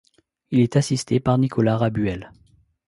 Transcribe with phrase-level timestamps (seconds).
[0.49, 2.31] Il est assisté de Nicolas Rabuel.